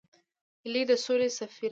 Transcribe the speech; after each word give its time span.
هیلۍ 0.63 0.83
د 0.89 0.91
سولې 1.05 1.29
سفیره 1.37 1.67
ده 1.69 1.69